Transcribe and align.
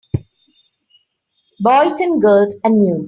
Boys 1.59 1.99
and 2.01 2.19
girls 2.19 2.55
and 2.63 2.79
music. 2.79 2.99